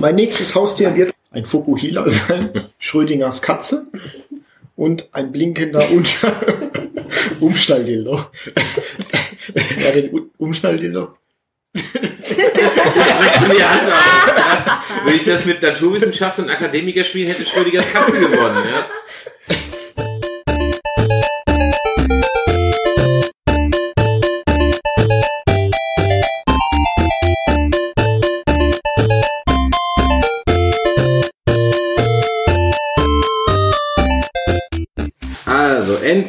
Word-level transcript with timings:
Mein 0.00 0.14
nächstes 0.14 0.54
Haustier 0.54 0.94
wird 0.94 1.14
ein 1.30 1.44
Fukuhila 1.44 2.08
sein, 2.08 2.68
Schrödingers 2.78 3.42
Katze 3.42 3.86
und 4.74 5.08
ein 5.12 5.32
blinkender 5.32 5.90
Umschnall 5.90 6.34
Umschnalldildo. 7.40 8.14
ja, 9.54 9.90
den 9.92 10.30
Umschnalldildo. 10.38 11.16
Streckt 11.74 13.38
schon 13.38 13.50
die 13.56 13.62
Hand 13.62 13.82
aus. 13.82 13.94
Ja. 14.36 14.82
Wenn 15.04 15.14
ich 15.14 15.24
das 15.24 15.44
mit 15.44 15.62
Naturwissenschaft 15.62 16.38
und 16.38 16.50
Akademiker 16.50 17.04
spielen 17.04 17.28
hätte 17.28 17.44
Schrödingers 17.44 17.92
Katze 17.92 18.18
gewonnen, 18.18 18.64
ja. 18.68 18.86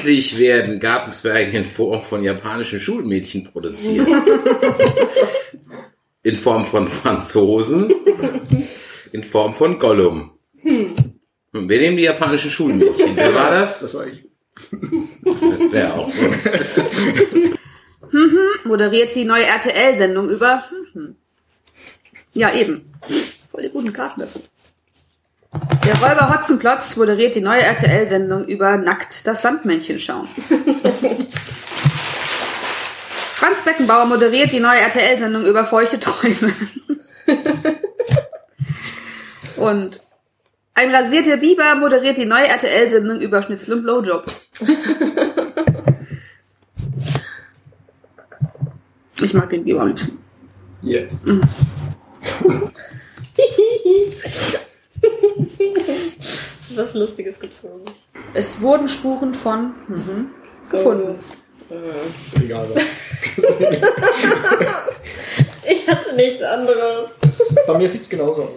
Endlich 0.08 0.40
werden 0.40 0.80
Gartenzwerge 0.80 1.58
in 1.58 1.66
Form 1.66 2.02
von 2.02 2.24
japanischen 2.24 2.80
Schulmädchen 2.80 3.44
produziert. 3.44 4.08
In 6.24 6.38
Form 6.38 6.66
von 6.66 6.88
Franzosen. 6.88 7.94
In 9.12 9.26
Form 9.26 9.54
von 9.54 9.78
Gollum. 9.78 10.32
Und 10.64 11.68
wir 11.68 11.82
nehmen 11.82 11.98
die 11.98 12.04
japanischen 12.04 12.50
Schulmädchen. 12.50 13.18
Wer 13.18 13.36
war 13.36 13.52
das? 13.52 13.82
Das 13.82 13.94
war 13.96 14.08
ich. 14.08 14.24
Das 15.26 15.72
wäre 15.74 15.94
auch. 15.94 16.10
Moderiert 18.64 19.14
die 19.14 19.26
neue 19.26 19.44
RTL-Sendung 19.44 20.30
über. 20.30 20.64
Mhm. 20.94 21.18
Ja, 22.34 22.56
eben. 22.56 22.94
Voll 23.52 23.64
die 23.64 23.72
guten 23.72 23.92
Karten 23.92 24.22
dafür. 24.22 24.42
Der 25.88 25.96
Räuber 26.02 26.30
Hotzenplotz 26.30 26.98
moderiert 26.98 27.34
die 27.36 27.40
neue 27.40 27.62
RTL-Sendung 27.62 28.44
über 28.48 28.76
Nackt 28.76 29.26
das 29.26 29.42
Sandmännchen 29.42 30.02
schauen. 30.02 30.28
Franz 33.36 33.62
Beckenbauer 33.64 34.06
moderiert 34.06 34.52
die 34.52 34.60
neue 34.60 34.82
RTL-Sendung 34.82 35.46
über 35.46 35.64
feuchte 35.64 35.98
Träume. 35.98 36.52
Und 39.56 40.02
ein 40.74 40.94
rasierter 40.94 41.38
Biber 41.38 41.76
moderiert 41.76 42.18
die 42.18 42.26
neue 42.26 42.48
RTL-Sendung 42.48 43.22
über 43.22 43.42
Schnitzel 43.42 43.76
und 43.76 43.84
Blowjob. 43.84 44.26
Ich 49.20 49.34
mag 49.34 49.50
den 49.50 49.64
Biber 49.64 49.82
am 49.82 49.88
liebsten. 49.88 50.22
Yeah. 50.84 51.08
Was 56.78 56.94
Lustiges 56.94 57.40
gezogen. 57.40 57.86
Es 58.34 58.62
wurden 58.62 58.88
Spuren 58.88 59.34
von 59.34 59.74
mhm, 59.88 60.30
gefunden. 60.70 61.20
Egal. 62.42 62.68
Ich 65.70 65.86
hatte 65.86 66.16
nichts 66.16 66.42
anderes. 66.44 67.10
Bei 67.68 67.78
mir 67.78 67.90
sieht's 67.90 68.08
genauso 68.08 68.44
aus. 68.44 68.50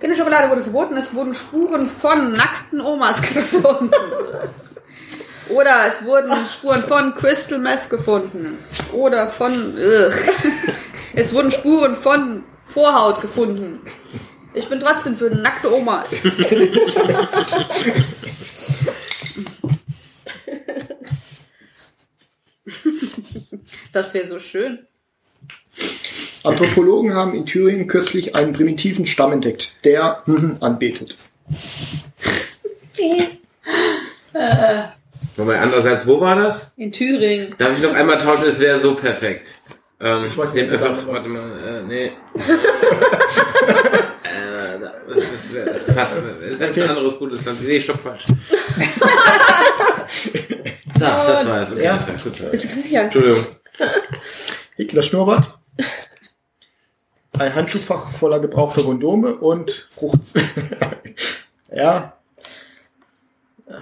Kinderschokolade 0.00 0.48
wurde 0.48 0.62
verboten. 0.62 0.96
Es 0.96 1.14
wurden 1.14 1.34
Spuren 1.34 1.86
von 1.86 2.32
nackten 2.32 2.80
Omas 2.80 3.20
gefunden. 3.34 3.90
Oder 5.50 5.86
es 5.86 6.04
wurden 6.04 6.32
Spuren 6.48 6.82
von 6.82 7.14
Crystal 7.14 7.58
Meth 7.58 7.90
gefunden. 7.90 8.58
Oder 8.92 9.28
von. 9.28 9.52
Ugh. 9.52 10.12
Es 11.14 11.34
wurden 11.34 11.50
Spuren 11.50 11.96
von 11.96 12.44
Vorhaut 12.66 13.20
gefunden. 13.20 13.80
Ich 14.58 14.68
bin 14.68 14.80
trotzdem 14.80 15.14
für 15.14 15.30
nackte 15.30 15.72
Omas. 15.72 16.08
Das 23.92 24.12
wäre 24.14 24.26
so 24.26 24.38
schön. 24.38 24.86
Anthropologen 26.44 27.14
haben 27.14 27.34
in 27.34 27.46
Thüringen 27.46 27.88
kürzlich 27.88 28.36
einen 28.36 28.52
primitiven 28.52 29.06
Stamm 29.06 29.32
entdeckt, 29.32 29.74
der 29.82 30.22
anbetet. 30.60 31.16
Wobei, 35.36 35.58
andererseits, 35.58 36.06
wo 36.06 36.20
war 36.20 36.36
das? 36.36 36.74
In 36.76 36.92
Thüringen. 36.92 37.54
Darf 37.58 37.76
ich 37.76 37.82
noch 37.82 37.94
einmal 37.94 38.18
tauschen? 38.18 38.44
Es 38.44 38.60
wäre 38.60 38.78
so 38.78 38.94
perfekt. 38.94 39.60
Ähm, 40.00 40.26
ich 40.26 40.36
weiß 40.36 40.54
nicht, 40.54 40.70
einfach, 40.70 41.06
warte 41.06 41.28
mal, 41.28 41.58
äh, 41.66 41.82
nee. 41.82 42.12
das, 45.08 45.86
das 45.86 45.94
passt. 45.94 46.18
Das 46.40 46.60
ist 46.60 46.78
ein 46.78 46.88
anderes 46.88 47.18
gutes 47.18 47.44
Land. 47.44 47.58
Nee, 47.66 47.80
stopp, 47.80 48.00
falsch. 48.00 48.24
da, 50.98 51.26
das 51.26 51.46
war 51.46 51.60
es. 51.60 51.72
Okay, 51.72 51.84
Ja. 51.84 51.94
das 51.94 52.08
war 52.08 52.14
kurz. 52.16 52.38
Bist 52.50 52.76
du 52.76 52.80
sicher? 52.82 53.02
Entschuldigung. 53.02 53.46
Hitler 54.76 55.02
Schnurrbart. 55.02 55.58
Ein 57.38 57.54
Handschuhfach 57.54 58.10
voller 58.10 58.40
gebrauchter 58.40 58.82
Kondome 58.82 59.34
und 59.36 59.88
Frucht. 59.92 60.20
ja. 61.74 62.14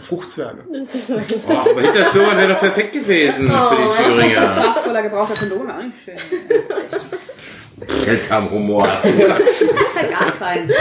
Fruchtzwerge. 0.00 0.64
Oh, 0.68 1.52
aber 1.52 1.80
hinter 1.80 2.06
Schnurrbart 2.06 2.36
wäre 2.36 2.52
doch 2.54 2.60
perfekt 2.60 2.92
gewesen 2.92 3.46
für 3.46 3.76
die 3.76 4.02
Thüringer. 4.02 4.56
Fach 4.56 4.82
voller 4.82 5.02
gebrauchter 5.02 5.36
Kondome. 5.38 5.74
Auch 5.74 5.82
nicht 5.82 5.98
schön. 6.04 6.16
Seltsam 8.04 8.50
Humor. 8.50 8.86
Gar 10.10 10.32
keinen. 10.38 10.72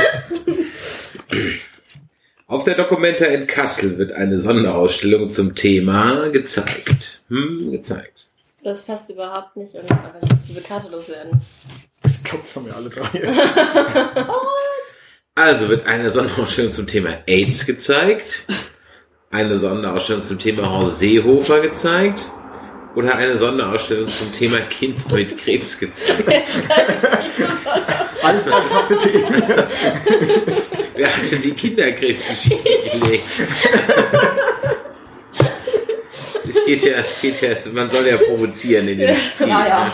Auf 2.48 2.64
der 2.64 2.76
Documenta 2.76 3.26
in 3.26 3.48
Kassel 3.48 3.98
wird 3.98 4.12
eine 4.12 4.40
Sonderausstellung 4.40 5.30
zum 5.30 5.56
Thema 5.56 6.30
gezeigt. 6.30 7.24
Hm, 7.30 7.72
gezeigt. 7.72 8.28
Das 8.64 8.84
passt 8.84 9.10
überhaupt 9.10 9.56
nicht 9.58 9.76
und 9.76 9.92
aber 9.92 10.16
ich 10.22 10.32
muss 10.32 10.40
diese 10.48 10.62
Karte 10.62 10.90
loswerden. 10.90 11.40
Ich 12.08 12.24
glaube, 12.24 12.44
das 12.44 12.56
haben 12.56 12.66
wir 12.66 12.76
alle 12.76 12.90
drei. 12.90 14.26
Also 15.38 15.68
wird 15.68 15.86
eine 15.86 16.10
Sonderausstellung 16.10 16.72
zum 16.72 16.88
Thema 16.88 17.18
AIDS 17.28 17.66
gezeigt, 17.66 18.46
eine 19.32 19.58
Sonderausstellung 19.58 20.24
zum 20.24 20.40
Thema 20.40 20.70
Horst 20.70 21.00
Seehofer 21.00 21.60
gezeigt 21.60 22.32
oder 22.96 23.16
eine 23.16 23.36
Sonderausstellung 23.36 24.08
zum 24.08 24.32
Thema 24.32 24.60
Kind 24.62 25.12
mit 25.12 25.38
Krebs 25.38 25.78
gezeigt. 25.78 26.24
Alles 28.24 28.48
ernsthafte 28.48 28.98
Themen. 28.98 29.44
Wer 30.96 31.16
hat 31.16 31.32
denn 31.32 31.42
die 31.42 31.52
Kinderkrebsgeschichte 31.52 32.70
gelegt? 32.94 33.26
Es 36.48 36.66
geht 36.66 36.86
ja, 36.86 36.94
es 36.94 37.20
geht 37.22 37.42
ja, 37.42 37.50
man 37.74 37.90
soll 37.90 38.08
ja 38.08 38.18
provozieren 38.18 38.88
in 38.88 39.00
dem 39.00 39.16
Spiel. 39.16 39.48
Ja, 39.48 39.68
ja. 39.68 39.92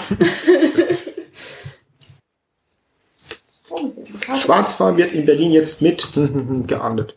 Schwarzfahren 4.37 4.97
wird 4.97 5.13
in 5.13 5.25
Berlin 5.25 5.51
jetzt 5.51 5.81
mit 5.81 6.07
geahndet. 6.67 7.15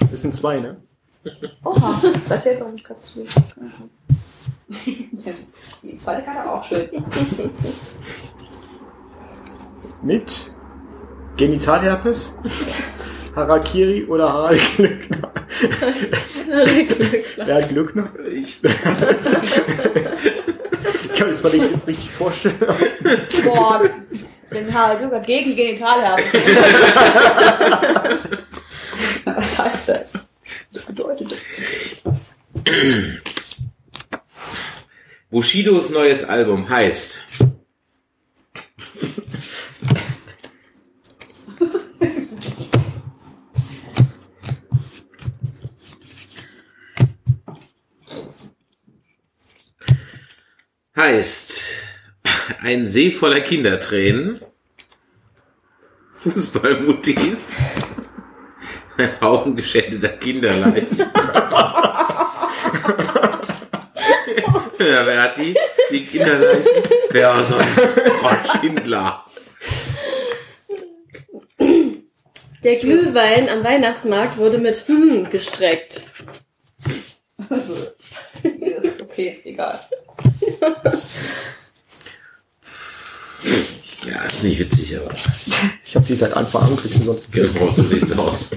Das 0.00 0.22
sind 0.22 0.34
zwei, 0.34 0.60
ne? 0.60 0.76
Oha, 1.64 2.00
das 2.20 2.30
erklärt 2.30 2.62
auch 2.62 2.70
nicht 2.70 2.84
gerade 2.84 3.00
zu. 3.02 3.26
Die 5.82 5.96
zweite 5.98 6.22
Karte 6.22 6.50
auch 6.50 6.64
schön. 6.64 6.88
Mit 10.02 10.52
Genitalherpes, 11.36 12.34
Harakiri 13.34 14.04
oder 14.06 14.32
Harald 14.32 14.60
Glückner. 14.76 15.32
Wer 17.36 17.54
hat 17.56 17.68
Glückner? 17.68 18.08
Ich, 18.32 18.62
Ich 18.62 18.72
kann 21.18 21.28
mir 21.28 21.32
das 21.32 21.42
mal 21.42 21.52
nicht 21.52 21.86
richtig 21.86 22.10
vorstellen. 22.10 22.54
Boah, 23.44 23.82
den 24.52 24.74
Harald 24.74 25.00
Glücker 25.00 25.20
gegen 25.20 25.56
Genitalherpes. 25.56 26.26
Was 29.24 29.58
heißt 29.58 29.88
das? 29.88 30.12
Bushidos 35.30 35.90
neues 35.90 36.24
Album 36.24 36.68
heißt 36.68 37.24
heißt 50.96 51.62
ein 52.60 52.86
See 52.86 53.10
voller 53.10 53.40
Kindertränen, 53.40 54.40
Fußballmuttis, 56.12 57.58
ein 58.96 59.20
Haufen 59.20 59.56
geschändeter 59.56 60.10
Kinderleichen. 60.10 61.10
Ja, 64.94 65.04
wer 65.06 65.22
hat 65.22 65.36
die? 65.36 65.56
Die 65.90 66.06
Kinderleichen? 66.06 66.70
Wer 67.10 67.42
sonst? 67.42 67.80
Frau 68.20 68.60
Schindler. 68.60 69.24
Der 72.62 72.76
Glühwein 72.76 73.48
am 73.48 73.64
Weihnachtsmarkt 73.64 74.36
wurde 74.36 74.58
mit 74.58 74.86
hm 74.86 75.28
gestreckt. 75.30 76.02
okay, 79.02 79.40
egal. 79.42 79.80
Ja, 84.06 84.22
ist 84.26 84.44
nicht 84.44 84.60
witzig, 84.60 84.96
aber 84.96 85.12
Ich 85.84 85.96
habe 85.96 86.06
die 86.06 86.14
seit 86.14 86.36
Anfang 86.36 86.62
an, 86.62 86.76
kriegst 86.76 87.00
du 87.00 87.02
sonst 87.02 87.32
genau 87.32 87.68
so 87.72 87.82
sieht's 87.82 88.16
aus. 88.16 88.52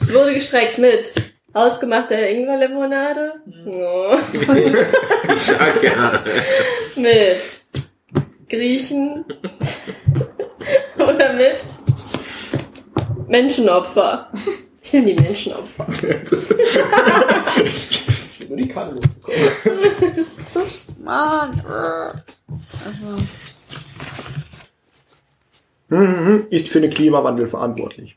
Wurde 0.00 0.34
gestreckt 0.34 0.78
mit 0.78 1.12
ausgemachter 1.52 2.28
Ingwerlimonade. 2.28 3.34
Oh. 3.66 4.16
Ich 5.34 5.40
sag 5.40 5.82
ja. 5.82 6.22
Mit 6.96 7.64
Griechen. 8.48 9.24
Oder 10.98 11.32
mit 11.32 11.56
Menschenopfer. 13.28 14.30
Ich 14.82 14.92
nehme 14.92 15.14
die 15.14 15.22
Menschenopfer. 15.22 15.86
Ich 17.64 18.38
bin 18.38 18.48
nur 18.48 18.56
die 18.58 18.68
Karte 18.68 18.94
losgekommen. 18.96 20.26
Ups, 20.54 20.86
Mann. 21.02 21.62
Also, 22.84 23.16
Mhm, 25.88 26.46
Ist 26.50 26.68
für 26.70 26.80
den 26.80 26.90
Klimawandel 26.90 27.46
verantwortlich. 27.46 28.16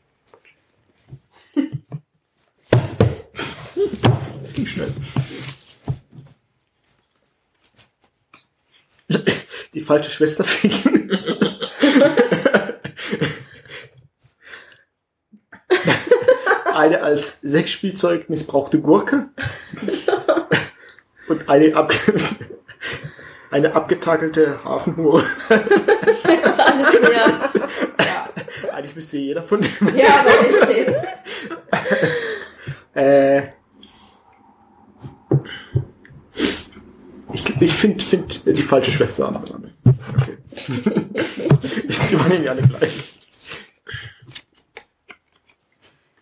Das 4.42 4.54
ging 4.54 4.66
schnell. 4.66 4.92
Die 9.74 9.75
falsche 9.86 10.10
Schwester 10.10 10.44
ficken. 10.44 11.10
Eine 16.74 17.00
als 17.02 17.40
Sexspielzeug 17.40 18.28
missbrauchte 18.28 18.80
Gurke. 18.80 19.30
Und 21.28 21.48
eine, 21.48 21.74
ab 21.74 21.92
eine 23.50 23.74
abgetakelte 23.74 24.62
Hafenhure. 24.64 25.24
das 25.48 26.44
ist 26.44 26.60
alles 26.60 26.92
sehr. 26.92 28.74
Eigentlich 28.74 28.94
müsste 28.94 29.16
jeder 29.16 29.42
von 29.42 29.60
dem. 29.62 29.96
Ja, 29.96 30.20
aber 30.20 30.30
ich 30.48 30.86
Äh, 32.96 33.50
ich 37.34 37.60
ich 37.60 37.72
finde 37.74 38.04
find 38.04 38.46
die 38.46 38.62
falsche 38.62 38.90
Schwester 38.90 39.28
an. 39.28 39.65
Die 40.68 42.18
waren 42.18 42.30
irgendwie 42.32 42.48
alle 42.48 42.62
gleich. 42.62 42.98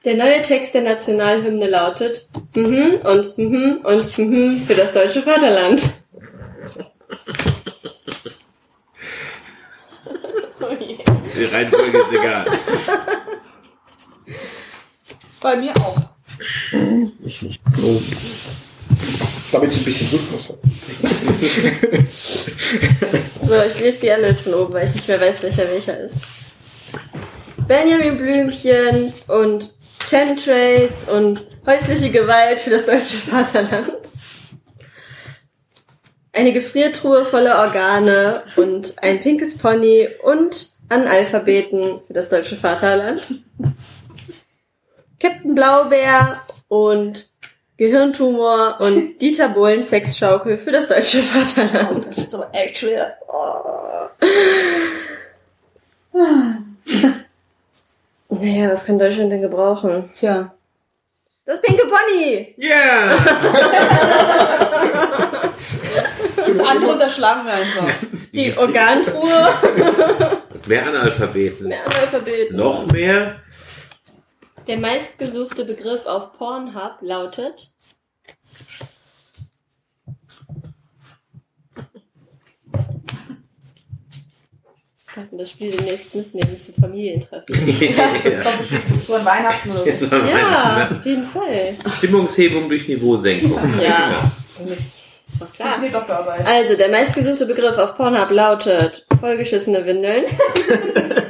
Der 0.04 0.16
neue 0.16 0.42
Text 0.42 0.74
der 0.74 0.82
Nationalhymne 0.82 1.68
lautet 1.68 2.28
mhm 2.54 2.98
und 3.02 3.38
mhm 3.38 3.80
und 3.84 4.18
mhm 4.18 4.60
für 4.66 4.74
das 4.74 4.92
deutsche 4.92 5.22
Vaterland. 5.22 5.82
Oh 10.60 10.74
je. 10.78 10.98
Die 11.36 11.44
Reihenfolge 11.44 11.98
ist 11.98 12.12
egal. 12.12 12.44
Bei 15.40 15.56
mir 15.56 15.74
auch. 15.76 15.96
Ich 17.24 17.42
nicht. 17.42 17.60
Oh. 17.82 18.00
Damit 19.52 19.70
es 19.70 19.78
ein 19.78 19.84
bisschen 19.84 20.08
Rhythmus 20.08 20.48
hat. 20.48 20.58
So, 23.46 23.62
ich 23.62 23.80
lese 23.80 24.00
die 24.00 24.10
alle 24.10 24.28
jetzt 24.28 24.42
von 24.42 24.54
oben, 24.54 24.72
weil 24.72 24.86
ich 24.86 24.94
nicht 24.94 25.06
mehr 25.06 25.20
weiß, 25.20 25.42
welcher 25.42 25.70
welcher 25.70 26.00
ist. 26.00 26.16
Benjamin 27.68 28.16
Blümchen 28.16 29.12
und 29.28 29.74
Chemtrails 30.08 31.04
und 31.08 31.46
häusliche 31.66 32.10
Gewalt 32.10 32.60
für 32.60 32.70
das 32.70 32.86
deutsche 32.86 33.18
Vaterland. 33.18 34.08
Eine 36.32 36.52
Gefriertruhe 36.52 37.26
voller 37.26 37.60
Organe 37.60 38.42
und 38.56 39.02
ein 39.02 39.20
pinkes 39.20 39.58
Pony 39.58 40.08
und 40.22 40.70
Analphabeten 40.88 42.00
für 42.06 42.12
das 42.12 42.28
deutsche 42.28 42.56
Vaterland. 42.56 43.22
Captain 45.20 45.54
Blaubeer 45.54 46.42
und 46.68 47.28
Gehirntumor 47.76 48.78
und 48.80 49.18
Dieter 49.20 49.48
Bohlen 49.48 49.82
Sexschaukel 49.82 50.58
für 50.58 50.72
das 50.72 50.88
deutsche 50.88 51.22
Vaterland. 51.22 52.06
Das 52.06 52.18
ist 52.18 52.34
aber 52.34 52.48
echt 52.52 52.78
schwer. 52.78 53.16
Oh. 53.28 54.08
Naja, 58.28 58.70
was 58.70 58.84
kann 58.84 58.98
Deutschland 58.98 59.32
denn 59.32 59.42
gebrauchen? 59.42 60.10
Tja. 60.14 60.52
Das 61.44 61.60
pinke 61.60 61.86
Pony! 61.86 62.54
Ja! 62.56 63.18
Das 66.36 66.60
andere 66.60 66.92
unterschlagen 66.92 67.46
wir 67.46 67.54
einfach. 67.54 67.88
Die 68.32 68.56
Organtruhe. 68.56 69.48
Mehr 70.66 70.86
Analphabeten. 70.86 71.68
Mehr 71.68 71.84
Analphabeten. 71.86 72.56
Noch 72.56 72.86
mehr? 72.92 73.36
Der 74.66 74.78
meistgesuchte 74.78 75.64
Begriff 75.64 76.06
auf 76.06 76.32
Pornhub 76.38 76.96
lautet 77.00 77.70
Wir 85.06 85.22
sollten 85.22 85.38
das 85.38 85.50
Spiel 85.50 85.70
demnächst 85.70 86.14
mitnehmen 86.16 86.60
zum 86.60 86.74
Familientreffen. 86.74 87.46
Das 87.54 88.24
ist 88.24 88.44
doch 88.44 88.58
bestimmt 88.58 89.04
so 89.04 89.12
Weihnachten 89.24 89.70
oder 89.70 89.92
so. 89.92 90.16
Ja, 90.16 90.88
auf 90.90 91.06
jeden 91.06 91.26
Fall. 91.26 91.74
Stimmungshebung 91.98 92.68
durch 92.68 92.88
Niveausenkung. 92.88 93.60
Ja. 93.80 94.28
Ist 94.58 95.40
doch 95.40 95.52
klar. 95.52 95.80
Also, 96.46 96.76
der 96.76 96.88
meistgesuchte 96.88 97.46
Begriff 97.46 97.78
auf 97.78 97.96
Pornhub 97.96 98.30
lautet 98.30 99.06
vollgeschissene 99.20 99.86
Windeln. 99.86 100.24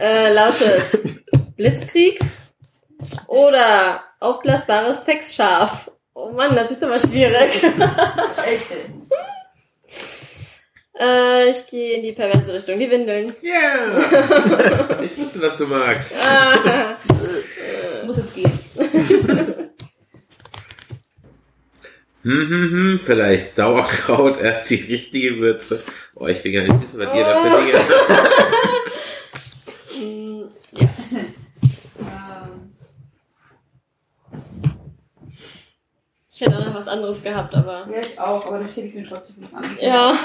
äh, 0.00 0.32
lautet 0.32 0.98
Blitzkrieg 1.56 2.20
oder 3.28 4.02
aufblasbares 4.18 5.04
Sexschaf. 5.04 5.90
Oh 6.14 6.30
Mann, 6.32 6.54
das 6.54 6.70
ist 6.70 6.82
aber 6.82 6.98
schwierig. 6.98 7.62
Echt, 8.46 8.66
äh, 10.98 11.48
ich 11.48 11.66
gehe 11.66 11.96
in 11.96 12.02
die 12.02 12.12
perverse 12.12 12.52
Richtung, 12.52 12.78
die 12.78 12.90
Windeln. 12.90 13.32
Ja! 13.42 15.00
Ich 15.02 15.16
wusste, 15.16 15.40
was 15.40 15.56
du 15.56 15.66
magst. 15.66 16.14
Ah, 16.22 16.96
Muss 18.04 18.18
jetzt 18.18 18.34
gehen. 18.34 18.52
Hm, 22.22 22.48
hm, 22.48 22.70
hm, 22.70 23.00
vielleicht 23.02 23.54
Sauerkraut, 23.54 24.38
erst 24.42 24.68
die 24.68 24.74
richtige 24.74 25.38
Würze. 25.38 25.82
Oh, 26.14 26.26
ich 26.26 26.44
will 26.44 26.52
gar 26.52 26.62
nicht 26.64 26.82
wissen, 26.82 26.98
was 26.98 27.16
ihr 27.16 27.24
da 27.24 27.42
für 27.42 27.64
Dinge 27.64 27.80
ja. 30.72 30.88
Ähm, 32.00 32.72
Ich 36.32 36.40
hätte 36.40 36.58
auch 36.58 36.64
noch 36.64 36.74
was 36.74 36.88
anderes 36.88 37.22
gehabt, 37.22 37.54
aber. 37.54 37.86
ja, 37.92 38.00
ich 38.00 38.18
auch, 38.18 38.46
aber 38.46 38.58
das 38.58 38.74
hebe 38.74 38.88
ich 38.88 38.94
mir 38.94 39.06
trotzdem 39.06 39.36
was 39.44 39.52
anderes. 39.52 39.80
Ja. 39.82 40.18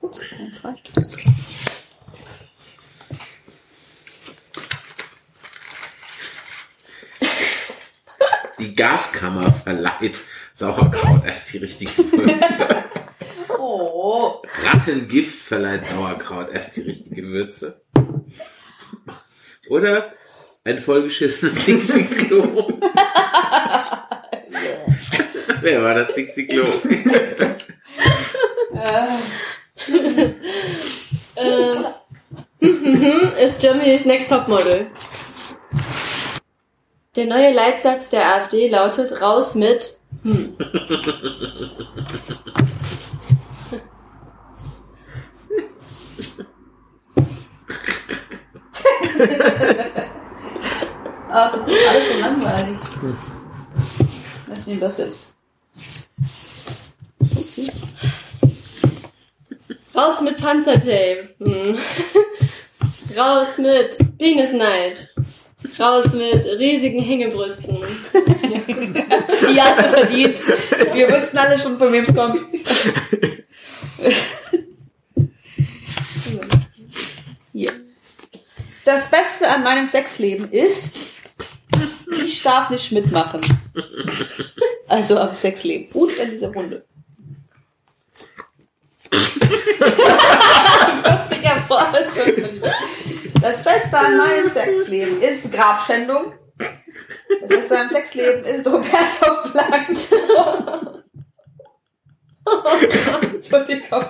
Ups, 0.00 0.20
das 0.50 0.64
reicht. 0.64 0.90
Die 8.58 8.74
Gaskammer 8.74 9.52
verleiht 9.52 10.20
Sauerkraut 10.54 11.24
erst 11.24 11.52
die 11.52 11.58
richtige 11.58 11.98
Würze. 11.98 12.84
Oh. 14.08 14.40
Rattengift 14.62 15.34
verleiht 15.34 15.84
Sauerkraut 15.84 16.52
erst 16.52 16.76
die 16.76 16.82
richtige 16.82 17.24
Würze. 17.24 17.82
Oder 19.68 20.12
ein 20.62 20.80
vollgeschissenes 20.80 21.64
Dixie-Klo. 21.66 22.68
Wer 25.60 25.82
war 25.82 25.94
das 25.94 26.14
Dixie-Klo? 26.14 26.66
Ähm, 31.38 31.86
ist 33.40 33.60
Germany's 33.60 34.04
Next 34.04 34.30
Topmodel. 34.30 34.86
Der 37.16 37.26
neue 37.26 37.52
Leitsatz 37.52 38.10
der 38.10 38.36
AfD 38.36 38.68
lautet 38.68 39.20
raus 39.20 39.56
mit 39.56 39.98
hm. 40.22 40.56
Ach, 51.30 51.52
das 51.52 51.66
ist 51.66 51.74
alles 51.88 52.12
so 52.12 52.18
langweilig. 52.18 52.78
Ich 54.58 54.66
nehme 54.66 54.80
das 54.80 54.98
jetzt. 54.98 55.34
Upsi. 57.20 57.70
Raus 59.94 60.20
mit 60.20 60.36
Panzertape. 60.36 61.30
Hm. 61.38 61.78
Raus 63.16 63.56
mit 63.58 63.96
Penisneid. 64.18 65.08
Raus 65.80 66.12
mit 66.12 66.44
riesigen 66.58 67.02
Hängebrüsten. 67.02 67.76
Die 67.76 69.60
hast 69.60 69.80
du 69.80 69.88
verdient. 69.88 70.38
Wir 70.92 71.10
wussten 71.10 71.38
alle 71.38 71.58
schon, 71.58 71.78
von 71.78 71.92
wem 71.92 72.04
es 72.04 72.14
kommt. 72.14 72.40
Das 78.86 79.10
Beste 79.10 79.46
an 79.48 79.64
meinem 79.64 79.88
Sexleben 79.88 80.52
ist, 80.52 80.98
ich 82.24 82.40
darf 82.44 82.70
nicht 82.70 82.92
mitmachen. 82.92 83.40
Also 84.86 85.18
am 85.18 85.34
Sexleben. 85.34 85.90
Gut 85.90 86.12
in 86.12 86.30
dieser 86.30 86.52
Runde. 86.52 86.84
40er 89.10 91.58
Forschung. 91.66 92.62
Das 93.42 93.64
Beste 93.64 93.98
an 93.98 94.18
meinem 94.18 94.48
Sexleben 94.48 95.20
ist 95.20 95.52
Grabschändung. 95.52 96.34
Das 97.40 97.48
Beste 97.48 97.76
an 97.76 97.86
meinem 97.86 97.92
Sexleben 97.92 98.44
ist 98.44 98.64
Roberto 98.68 99.50
Blanco. 99.50 101.02
Entschuldigung. 103.34 104.04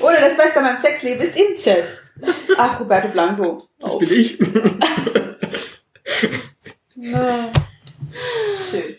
Oder 0.00 0.20
das 0.22 0.34
Beste 0.38 0.60
an 0.60 0.64
meinem 0.64 0.80
Sexleben 0.80 1.20
ist 1.20 1.38
Inzest. 1.38 2.03
Ach, 2.56 2.80
Roberto 2.80 3.08
Blanco. 3.08 3.68
Das 3.80 3.98
bin 3.98 4.12
ich. 4.12 4.38
Schön. 8.70 8.96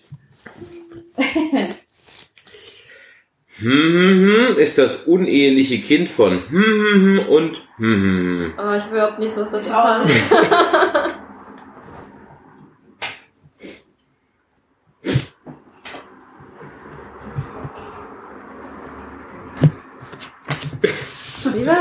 Hm, 3.57 3.71
hm, 3.71 4.47
hm, 4.49 4.57
ist 4.57 4.77
das 4.77 5.03
uneheliche 5.03 5.79
Kind 5.79 6.09
von 6.09 6.43
hm, 6.49 6.63
hm, 6.63 6.93
hm 6.93 7.19
und 7.29 7.61
hm, 7.77 8.39
hm. 8.41 8.53
Oh, 8.57 8.73
ich 8.75 8.91
will 8.91 8.97
überhaupt 8.97 9.19
nicht, 9.19 9.37
was 9.37 9.49
nicht. 9.51 9.65
Wie 9.65 9.69
Das 9.69 9.71
war 9.71 10.05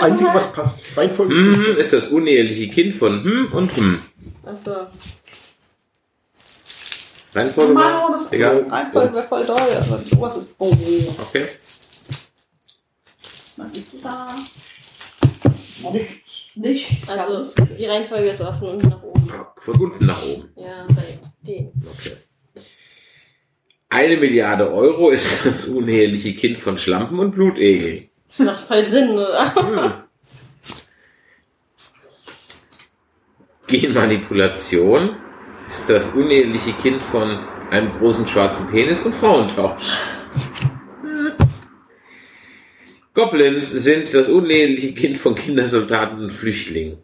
Einzige, 0.04 0.30
was 0.34 0.52
passt. 0.52 0.78
Reihenfolge. 0.96 1.34
Hm, 1.34 1.76
ist 1.78 1.92
das 1.92 2.08
uneheliche 2.08 2.68
Kind 2.68 2.94
von 2.94 3.23
hm 3.25 3.52
und 3.52 3.76
hm. 3.76 4.00
Achso. 4.44 4.73
Reihenfolge 7.34 7.73
Mann, 7.75 8.12
das 8.12 8.32
Egal. 8.32 8.64
Reihenfolge 8.70 9.14
wäre 9.14 9.26
voll 9.26 9.44
doll, 9.44 9.56
aber 9.58 9.96
das 9.96 10.11
sowas 10.11 10.37
ist. 10.37 10.54
Oh, 10.58 10.76
Okay. 11.23 11.46
was 13.56 13.73
ist 13.73 14.04
da? 14.04 14.34
Nichts. 15.92 16.20
Nichts. 16.54 17.08
Also, 17.08 17.64
die 17.78 17.84
Reihenfolge 17.87 18.28
ist 18.28 18.40
auch 18.40 18.56
von 18.58 18.68
unten 18.68 18.88
nach 18.88 19.02
oben. 19.02 19.32
Von 19.58 19.80
unten 19.80 20.06
nach 20.06 20.23
oben. 20.25 20.49
Ja, 20.56 20.87
bei 20.88 21.02
denen. 21.42 21.73
Okay. 21.84 22.12
Eine 23.88 24.16
Milliarde 24.16 24.73
Euro 24.73 25.11
ist 25.11 25.44
das 25.44 25.66
uneheliche 25.66 26.34
Kind 26.34 26.58
von 26.58 26.78
Schlampen 26.78 27.18
und 27.18 27.32
Blutegel. 27.32 28.08
Das 28.36 28.46
macht 28.46 28.66
voll 28.66 28.90
Sinn, 28.90 29.10
oder? 29.10 29.54
Hm. 29.54 29.92
Genmanipulation 33.66 35.16
ist 35.66 35.88
das 35.88 36.10
uneheliche 36.10 36.72
Kind 36.72 37.02
von 37.02 37.38
einem 37.70 37.96
großen 37.98 38.26
schwarzen 38.26 38.68
Penis 38.68 39.06
und 39.06 39.14
Frauentausch. 39.14 39.96
Goblins 43.14 43.70
sind 43.70 44.12
das 44.12 44.28
uneheliche 44.28 44.92
Kind 44.92 45.18
von 45.18 45.36
Kindersoldaten 45.36 46.18
und 46.18 46.32
Flüchtlingen. 46.32 46.98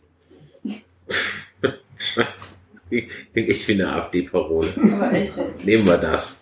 Scheiße. 1.98 2.56
Klingt 2.88 3.48
echt 3.48 3.68
wie 3.68 3.74
eine 3.74 3.92
AfD-Parole. 3.92 4.68
Aber 4.76 5.12
echt. 5.12 5.38
Nehmen 5.64 5.86
wir 5.86 5.96
das. 5.96 6.39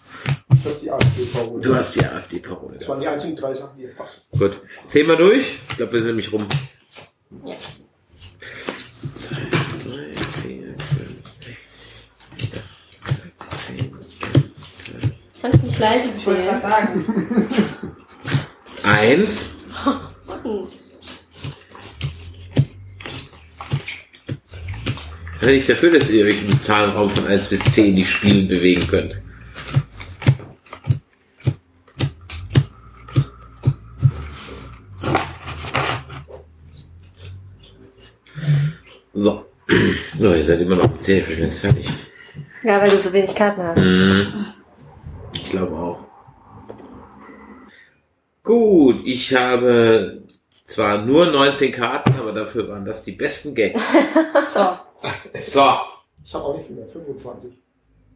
Ich 0.60 0.64
hab 0.66 0.80
die 0.80 0.90
AfD-Parole. 0.90 1.60
Du 1.62 1.74
hast 1.74 1.94
die 1.96 2.04
AfD-Parole. 2.04 2.78
Das 2.78 2.88
waren 2.88 3.00
die 3.00 3.08
einzigen 3.08 3.36
drei 3.36 3.54
Sachen, 3.54 3.76
die 3.76 3.84
ihr 3.84 3.94
passt. 3.94 4.20
Gut. 4.36 4.60
Zähl 4.88 5.04
mal 5.06 5.16
durch. 5.16 5.58
Ich 5.70 5.76
glaube, 5.76 5.92
wir 5.92 6.00
sind 6.00 6.08
nämlich 6.08 6.32
rum. 6.32 6.46
Ja. 7.44 7.54
Zwei, 8.94 9.36
drei, 9.84 10.14
vier, 10.42 10.74
fünf, 10.78 11.22
sechs, 12.38 13.66
zehn, 13.66 13.90
zwölf. 14.08 15.14
Kannst 15.42 15.62
nicht 15.62 15.78
leise 15.78 16.08
Ich 16.16 16.26
wollte 16.26 16.42
gerade 16.44 16.60
zählen. 16.60 16.72
sagen. 16.72 17.54
Eins. 18.82 19.58
Wenn 25.40 25.54
ich 25.54 25.66
dafür, 25.66 25.92
dass 25.92 26.10
ihr 26.10 26.24
euch 26.26 26.42
im 26.42 26.60
Zahlenraum 26.60 27.08
von 27.10 27.26
1 27.26 27.46
bis 27.48 27.60
10 27.60 27.94
die 27.96 28.04
Spielen 28.04 28.48
bewegen 28.48 28.86
könnt. 28.88 29.16
So. 39.14 39.46
So, 40.18 40.34
ihr 40.34 40.37
seid 40.48 40.60
immer 40.60 40.76
noch 40.76 40.90
mit 40.90 41.02
10, 41.02 41.18
ich 41.18 41.26
bin 41.26 41.38
längst 41.40 41.60
fertig. 41.60 41.88
Ja, 42.62 42.80
weil 42.80 42.90
du 42.90 42.96
so 42.96 43.12
wenig 43.12 43.34
Karten 43.34 43.62
hast. 43.62 43.78
Mhm. 43.78 44.46
Ich 45.32 45.44
glaube 45.44 45.76
auch. 45.76 45.98
Gut, 48.42 49.02
ich 49.04 49.34
habe 49.34 50.22
zwar 50.64 50.98
nur 50.98 51.26
19 51.26 51.70
Karten, 51.72 52.14
aber 52.18 52.32
dafür 52.32 52.68
waren 52.68 52.84
das 52.84 53.04
die 53.04 53.12
besten 53.12 53.54
Gags. 53.54 53.82
So. 54.46 54.78
So. 55.34 55.64
Ich 56.24 56.34
habe 56.34 56.44
auch 56.44 56.56
nicht 56.58 56.70
mehr. 56.70 56.86
25. 56.88 57.52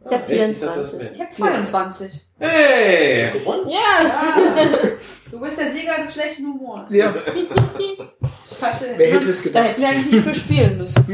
Ich 0.04 0.10
hab 0.10 0.28
Echt? 0.28 0.50
Ich 0.50 0.58
dachte, 0.60 0.80
das 0.80 0.90
24. 0.90 0.98
wär- 1.00 1.12
Ich 1.14 1.20
habe 1.20 1.30
22. 1.30 2.12
Hey! 2.38 3.30
Gewonnen? 3.38 3.68
Ja! 3.68 4.02
Ja. 4.02 4.66
Du 5.30 5.40
bist 5.40 5.58
der 5.58 5.70
Sieger 5.72 5.94
des 6.02 6.12
schlechten 6.12 6.44
Humors. 6.44 6.90
Ja. 6.92 7.14
Hatte, 8.62 8.84
Wer 8.96 9.10
hätte 9.12 9.30
es 9.30 9.42
Da 9.42 9.48
gedacht? 9.48 9.64
hätten 9.68 9.80
wir 9.80 9.88
eigentlich 9.88 10.12
nicht 10.12 10.24
für 10.24 10.34
spielen 10.34 10.78
müssen. 10.78 11.04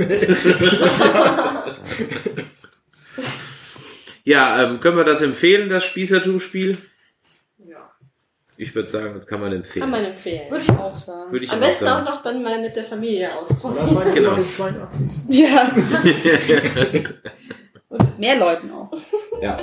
Ja, 4.25 4.62
ähm, 4.62 4.78
können 4.81 4.97
wir 4.99 5.05
das 5.05 5.23
empfehlen, 5.23 5.71
das 5.71 5.85
Spießertum-Spiel? 5.87 6.76
Ja. 7.67 7.90
Ich 8.59 8.75
würde 8.75 8.90
sagen, 8.90 9.14
das 9.17 9.26
kann 9.26 9.40
man 9.40 9.52
empfehlen. 9.52 9.85
Kann 9.85 9.90
man 9.90 10.05
empfehlen. 10.05 10.50
Würde 10.50 10.64
ich 10.64 10.71
auch 10.71 10.95
sagen. 10.95 11.33
Würde 11.33 11.47
ich 11.47 11.50
Am 11.50 11.57
auch 11.59 11.62
besten 11.62 11.87
auch 11.87 11.90
sagen. 11.93 12.05
noch 12.05 12.23
dann 12.23 12.43
mal 12.43 12.61
mit 12.61 12.76
der 12.76 12.85
Familie 12.85 13.35
ausprobieren. 13.35 13.87
Das 13.87 13.95
war 13.95 14.05
Genau. 14.12 14.31
genau. 14.35 14.43
den 14.43 14.50
82. 14.50 15.07
Ja. 15.31 15.73
Und 17.88 18.02
mit 18.05 18.19
mehr 18.19 18.37
Leuten 18.38 18.71
auch. 18.71 18.93
Ja. 19.40 19.57